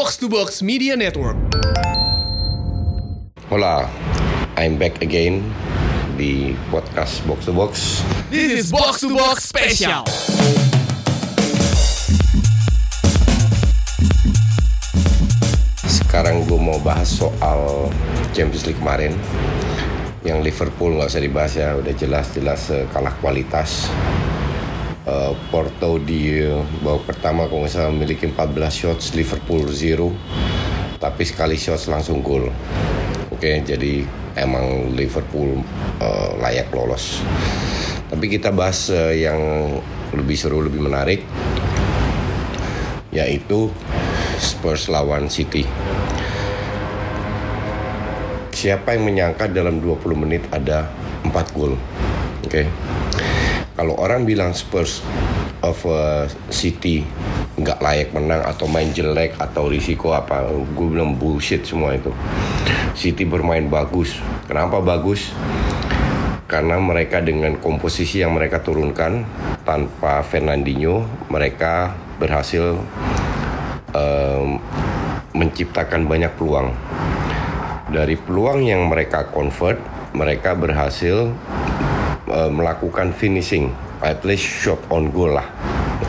[0.00, 1.36] Box to Box Media Network.
[3.52, 3.84] Hola,
[4.56, 5.44] I'm back again
[6.16, 8.00] di podcast Box to Box.
[8.32, 10.08] This is Box to Box Special.
[15.84, 17.92] Sekarang gue mau bahas soal
[18.32, 19.12] Champions League kemarin
[20.24, 23.92] yang Liverpool nggak usah dibahas ya udah jelas-jelas uh, kalah kualitas
[25.10, 26.38] uh, Porto di
[26.86, 32.46] babak pertama kalau nggak salah memiliki 14 shots Liverpool 0 tapi sekali shots langsung gol
[33.34, 34.06] oke jadi
[34.38, 35.66] emang Liverpool
[35.98, 37.18] uh, layak lolos
[38.06, 39.38] tapi kita bahas uh, yang
[40.14, 41.26] lebih seru lebih menarik
[43.10, 43.66] yaitu
[44.38, 45.66] Spurs lawan City
[48.60, 50.84] siapa yang menyangka dalam 20 menit ada
[51.24, 51.80] 4 gol.
[52.44, 52.68] Oke.
[52.68, 52.99] Okay.
[53.80, 55.00] Kalau orang bilang Spurs
[55.64, 57.00] of uh, City
[57.56, 62.12] nggak layak menang atau main jelek atau risiko apa, gue bilang bullshit semua itu.
[62.92, 64.20] City bermain bagus.
[64.44, 65.32] Kenapa bagus?
[66.44, 69.24] Karena mereka dengan komposisi yang mereka turunkan
[69.64, 72.76] tanpa Fernandinho, mereka berhasil
[73.96, 74.60] um,
[75.32, 76.68] menciptakan banyak peluang
[77.88, 79.80] dari peluang yang mereka convert,
[80.12, 81.32] mereka berhasil
[82.30, 85.46] uh, melakukan finishing, at least shot on goal lah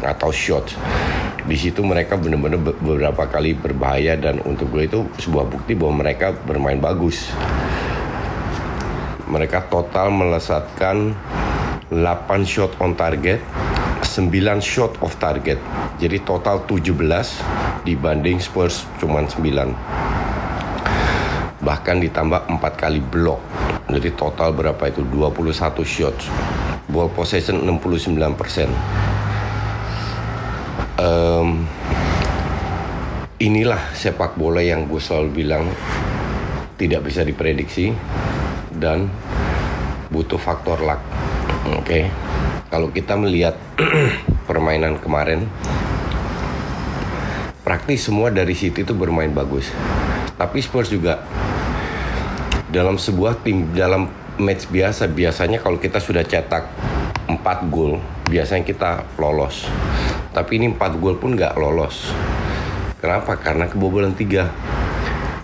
[0.06, 0.66] atau shot.
[1.42, 6.32] Di situ mereka benar-benar beberapa kali berbahaya dan untuk gue itu sebuah bukti bahwa mereka
[6.46, 7.28] bermain bagus.
[9.26, 11.18] Mereka total melesatkan
[11.90, 13.42] 8 shot on target,
[14.06, 15.58] 9 shot off target.
[15.98, 16.94] Jadi total 17
[17.84, 20.21] dibanding Spurs cuma 9
[21.62, 23.42] bahkan ditambah 4 kali blok
[23.92, 25.04] jadi total berapa itu?
[25.04, 25.52] 21
[25.84, 26.32] shots.
[26.88, 28.72] Ball possession 69 persen.
[30.96, 31.68] Um,
[33.42, 35.68] inilah sepak bola yang gue selalu bilang
[36.80, 37.92] tidak bisa diprediksi
[38.72, 39.12] dan
[40.08, 41.02] butuh faktor luck.
[41.68, 41.84] Oke?
[41.84, 42.04] Okay?
[42.72, 43.60] kalau kita melihat
[44.50, 45.44] permainan kemarin
[47.68, 49.68] praktis semua dari City itu bermain bagus.
[50.40, 51.20] Tapi Spurs juga
[52.72, 54.08] dalam sebuah tim dalam
[54.40, 56.64] match biasa biasanya kalau kita sudah cetak
[57.28, 58.00] 4 gol
[58.32, 59.68] biasanya kita lolos.
[60.32, 62.16] Tapi ini 4 gol pun nggak lolos.
[63.04, 63.36] Kenapa?
[63.36, 64.48] Karena kebobolan tiga.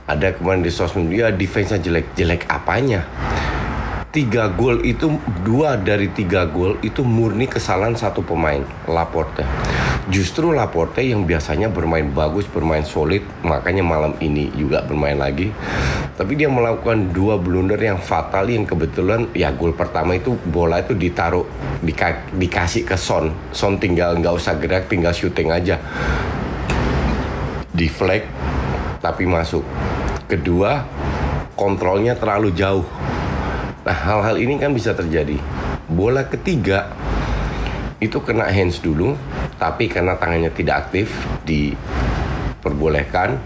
[0.07, 2.15] Ada kemarin di sosmed dia defense-nya jelek.
[2.15, 3.03] Jelek apanya?
[4.07, 9.43] Tiga gol itu dua dari tiga gol itu murni kesalahan satu pemain Laporte
[10.07, 15.51] justru Laporte yang biasanya bermain bagus bermain solid makanya malam ini juga bermain lagi.
[16.17, 18.47] Tapi dia melakukan dua blunder yang fatal.
[18.47, 21.45] Yang kebetulan ya gol pertama itu bola itu ditaruh
[21.83, 23.29] dika, dikasih ke Son.
[23.51, 25.77] Son tinggal nggak usah gerak tinggal syuting aja.
[27.69, 28.25] Di flag
[29.03, 29.61] tapi masuk.
[30.25, 30.83] Kedua
[31.53, 32.85] kontrolnya terlalu jauh.
[33.87, 35.39] Nah, hal-hal ini kan bisa terjadi.
[35.87, 36.91] Bola ketiga
[38.03, 39.15] itu kena hands dulu,
[39.57, 41.09] tapi karena tangannya tidak aktif
[41.43, 43.37] diperbolehkan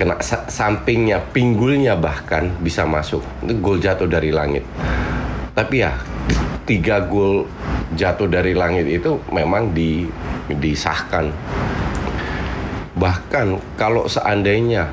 [0.00, 0.16] kena
[0.48, 3.20] sampingnya, pinggulnya bahkan bisa masuk.
[3.44, 4.64] Itu gol jatuh dari langit.
[5.52, 5.92] Tapi ya
[6.64, 7.44] tiga gol
[7.92, 10.08] jatuh dari langit itu memang di,
[10.48, 11.28] disahkan.
[12.96, 14.88] Bahkan kalau seandainya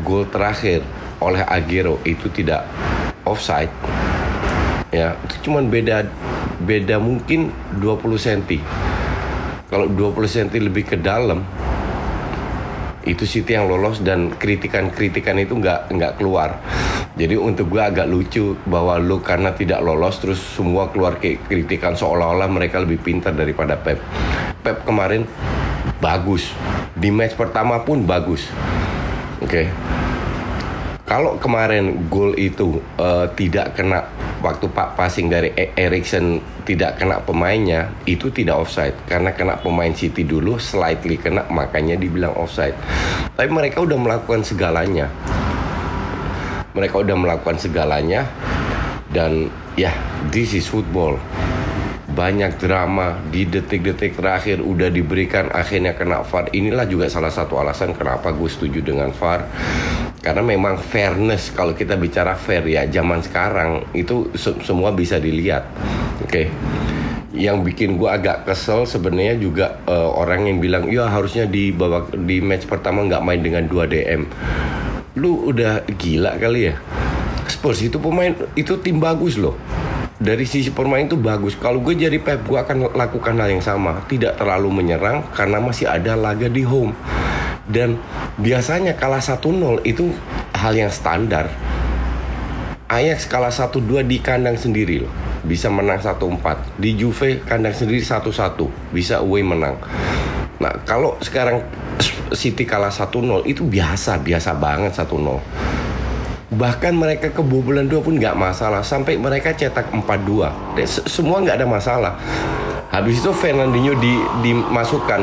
[0.00, 0.80] gol terakhir
[1.20, 2.64] oleh Agero itu tidak
[3.28, 3.72] offside
[4.94, 6.06] ya itu cuma beda
[6.62, 7.50] beda mungkin
[7.82, 8.62] 20 cm
[9.66, 11.42] kalau 20 cm lebih ke dalam
[13.06, 16.58] itu City yang lolos dan kritikan-kritikan itu nggak nggak keluar.
[17.14, 22.50] Jadi untuk gue agak lucu bahwa lu karena tidak lolos terus semua keluar kritikan seolah-olah
[22.50, 24.02] mereka lebih pintar daripada Pep.
[24.60, 25.22] Pep kemarin
[26.02, 26.50] bagus
[26.98, 28.50] di match pertama pun bagus.
[29.38, 29.70] Oke.
[29.70, 29.96] Okay
[31.06, 34.10] kalau kemarin gol itu uh, tidak kena
[34.46, 38.94] waktu Pak passing dari e- Erikson tidak kena pemainnya, itu tidak offside.
[39.10, 42.78] Karena kena pemain City dulu slightly kena makanya dibilang offside.
[43.34, 45.10] Tapi mereka udah melakukan segalanya.
[46.78, 48.30] Mereka udah melakukan segalanya.
[49.10, 49.90] Dan ya
[50.30, 51.18] this is football.
[52.16, 56.48] Banyak drama di detik-detik terakhir udah diberikan akhirnya kena VAR.
[56.54, 59.44] Inilah juga salah satu alasan kenapa gue setuju dengan VAR
[60.26, 65.70] karena memang fairness kalau kita bicara fair ya zaman sekarang itu se semua bisa dilihat
[66.18, 66.50] oke okay.
[67.30, 72.10] yang bikin gue agak kesel sebenarnya juga uh, orang yang bilang ya harusnya di babak
[72.26, 74.26] di match pertama nggak main dengan 2 DM
[75.22, 76.76] lu udah gila kali ya
[77.46, 79.54] Spurs itu pemain itu tim bagus loh
[80.16, 81.60] dari sisi permain itu bagus.
[81.60, 84.00] Kalau gue jadi Pep, gue akan lakukan hal yang sama.
[84.08, 86.96] Tidak terlalu menyerang karena masih ada laga di home.
[87.66, 87.98] Dan
[88.38, 90.14] biasanya kalah 1-0 itu
[90.54, 91.50] hal yang standar.
[92.86, 95.12] Ajax kalah 1-2 di kandang sendiri loh.
[95.42, 96.78] Bisa menang 1-4.
[96.78, 98.94] Di Juve kandang sendiri 1-1.
[98.94, 99.74] Bisa away menang.
[100.62, 101.66] Nah, kalau sekarang
[102.30, 105.42] City kalah 1-0 itu biasa, biasa banget 1-0.
[106.46, 110.78] Bahkan mereka kebobolan dua pun nggak masalah sampai mereka cetak 4-2.
[111.10, 112.14] Semua nggak ada masalah.
[112.94, 114.14] Habis itu Fernandinho di,
[114.46, 115.20] dimasukkan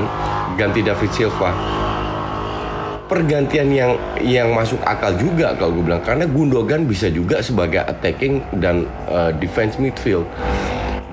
[0.59, 1.49] ganti David Silva
[3.13, 3.93] pergantian yang
[4.25, 9.29] yang masuk akal juga kalau gue bilang karena Gundogan bisa juga sebagai attacking dan uh,
[9.37, 10.25] defense midfield.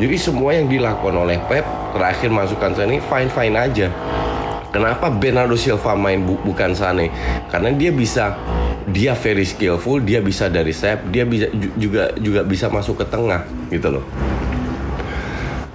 [0.01, 1.61] Jadi semua yang dilakukan oleh Pep
[1.93, 3.93] terakhir masukkan Sane fine fine aja.
[4.73, 7.13] Kenapa Bernardo Silva main bu bukan Sane?
[7.53, 8.33] Karena dia bisa
[8.89, 13.45] dia very skillful, dia bisa dari sayap, dia bisa juga juga bisa masuk ke tengah
[13.69, 14.05] gitu loh.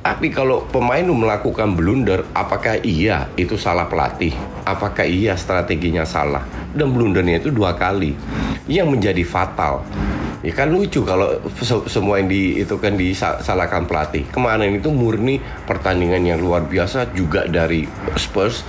[0.02, 4.34] Tapi kalau pemain melakukan blunder, apakah iya itu salah pelatih?
[4.66, 6.42] Apakah iya strateginya salah?
[6.74, 8.18] Dan blundernya itu dua kali,
[8.66, 9.86] yang menjadi fatal.
[10.46, 11.42] Ya kan lucu kalau
[11.90, 14.30] semua yang di itu kan disalahkan pelatih.
[14.30, 18.62] Kemarin itu murni pertandingan yang luar biasa juga dari Spurs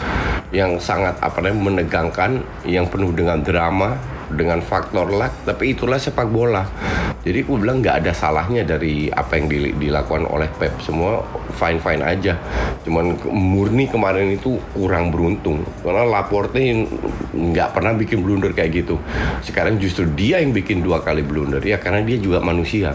[0.57, 3.93] yang sangat apa namanya menegangkan, yang penuh dengan drama,
[4.33, 6.67] dengan faktor luck tapi itulah sepak bola.
[7.27, 10.79] Jadi aku bilang nggak ada salahnya dari apa yang dilakukan oleh Pep.
[10.79, 11.27] Semua
[11.59, 12.39] fine fine aja.
[12.87, 15.67] Cuman murni kemarin itu kurang beruntung.
[15.83, 16.63] Karena Laporte
[17.35, 19.03] nggak pernah bikin blunder kayak gitu.
[19.43, 21.59] Sekarang justru dia yang bikin dua kali blunder.
[21.67, 22.95] Ya karena dia juga manusia.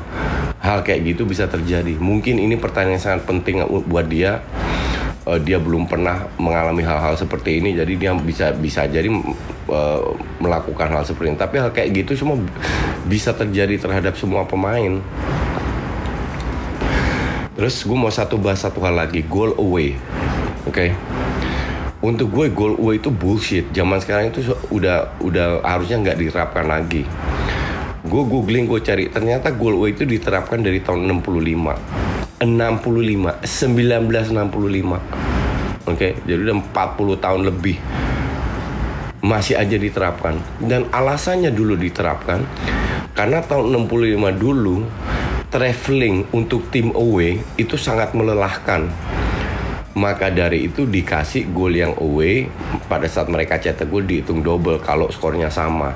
[0.63, 1.99] Hal kayak gitu bisa terjadi.
[1.99, 4.39] Mungkin ini pertanyaan sangat penting buat dia
[5.25, 7.77] uh, dia belum pernah mengalami hal-hal seperti ini.
[7.77, 9.09] Jadi dia bisa bisa jadi
[9.69, 11.39] uh, melakukan hal seperti ini.
[11.39, 12.37] Tapi hal kayak gitu semua
[13.05, 15.01] bisa terjadi terhadap semua pemain.
[17.57, 19.93] Terus gue mau satu bahas satu hal lagi goal away.
[20.65, 20.89] Oke?
[20.89, 20.89] Okay?
[22.01, 23.69] untuk gue goal away itu bullshit.
[23.71, 24.41] Zaman sekarang itu
[24.73, 27.05] udah udah harusnya nggak diterapkan lagi.
[28.01, 29.07] Gue googling gue cari.
[29.13, 32.10] Ternyata goal away itu diterapkan dari tahun 65
[32.41, 34.97] 65 1965
[35.85, 36.11] Oke okay?
[36.25, 37.77] jadi udah 40 tahun lebih
[39.21, 40.35] masih aja diterapkan.
[40.59, 42.41] Dan alasannya dulu diterapkan
[43.13, 44.83] karena tahun 65 dulu
[45.53, 48.89] traveling untuk tim away itu sangat melelahkan.
[49.91, 52.47] Maka dari itu dikasih gol yang away
[52.87, 55.93] pada saat mereka cetak gol dihitung double kalau skornya sama.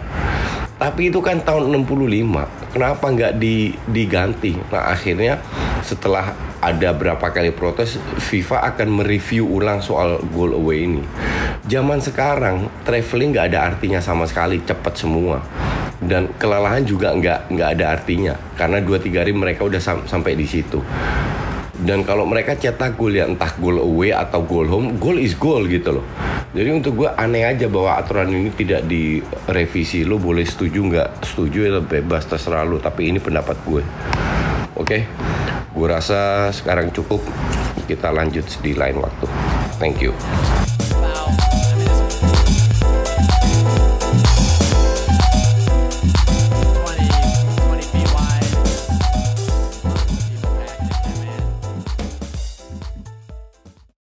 [0.76, 4.60] Tapi itu kan tahun 65 kenapa nggak di, diganti?
[4.70, 5.40] Nah akhirnya
[5.86, 6.34] setelah
[6.66, 11.06] ada berapa kali protes, FIFA akan mereview ulang soal goal away ini.
[11.70, 15.46] Zaman sekarang traveling nggak ada artinya sama sekali, cepat semua.
[16.02, 20.34] Dan kelelahan juga nggak nggak ada artinya karena dua tiga hari mereka udah sam sampai
[20.34, 20.82] di situ.
[21.76, 25.70] Dan kalau mereka cetak gol ya entah gol away atau gol home, goal is goal
[25.70, 26.06] gitu loh.
[26.56, 30.08] Jadi untuk gue aneh aja bahwa aturan ini tidak direvisi.
[30.08, 32.80] Lo boleh setuju nggak setuju ya bebas terserah lo.
[32.80, 33.84] Tapi ini pendapat gue.
[34.80, 34.88] Oke.
[34.88, 35.02] Okay?
[35.76, 37.20] Gue rasa sekarang cukup.
[37.84, 39.28] Kita lanjut di lain waktu.
[39.76, 40.16] Thank you.